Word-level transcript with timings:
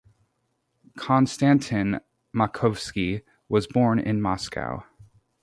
Konstantin 0.97 1.99
Makovsky 2.35 3.21
was 3.47 3.67
born 3.67 3.99
in 3.99 4.19
Moscow. 4.19 4.83